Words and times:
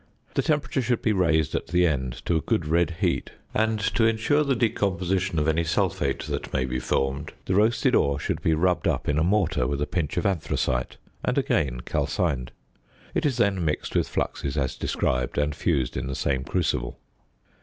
The 0.33 0.41
temperature 0.41 0.81
should 0.81 1.03
be 1.03 1.13
raised 1.13 1.53
at 1.53 1.67
the 1.67 1.85
end 1.85 2.25
to 2.25 2.35
a 2.35 2.41
good 2.41 2.65
red 2.65 2.95
heat; 3.01 3.29
and 3.53 3.79
(to 3.93 4.03
ensure 4.07 4.43
the 4.43 4.55
decomposition 4.55 5.37
of 5.37 5.47
any 5.47 5.63
sulphate 5.63 6.23
that 6.23 6.51
may 6.51 6.65
be 6.65 6.79
formed) 6.79 7.33
the 7.45 7.53
roasted 7.53 7.93
ore 7.93 8.17
should 8.19 8.41
be 8.41 8.55
rubbed 8.55 8.87
up 8.87 9.07
in 9.07 9.19
a 9.19 9.23
mortar 9.23 9.67
with 9.67 9.79
a 9.79 9.85
pinch 9.85 10.17
of 10.17 10.25
anthracite, 10.25 10.97
and 11.23 11.37
again 11.37 11.81
calcined. 11.81 12.51
It 13.13 13.27
is 13.27 13.37
then 13.37 13.63
mixed 13.63 13.95
with 13.95 14.07
fluxes 14.09 14.57
as 14.57 14.75
described, 14.75 15.37
and 15.37 15.53
fused 15.53 15.95
in 15.95 16.07
the 16.07 16.15
same 16.15 16.45
crucible. 16.45 16.97